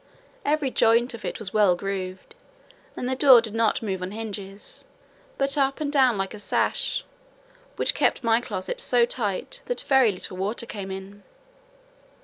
Every 0.43 0.71
joint 0.71 1.13
of 1.13 1.23
it 1.23 1.37
was 1.37 1.53
well 1.53 1.75
grooved; 1.75 2.33
and 2.95 3.07
the 3.07 3.15
door 3.15 3.39
did 3.39 3.53
not 3.53 3.83
move 3.83 4.01
on 4.01 4.09
hinges, 4.09 4.83
but 5.37 5.59
up 5.59 5.79
and 5.79 5.93
down 5.93 6.17
like 6.17 6.33
a 6.33 6.39
sash, 6.39 7.05
which 7.75 7.93
kept 7.93 8.23
my 8.23 8.41
closet 8.41 8.81
so 8.81 9.05
tight 9.05 9.61
that 9.67 9.81
very 9.81 10.11
little 10.11 10.37
water 10.37 10.65
came 10.65 10.89
in. 10.89 11.21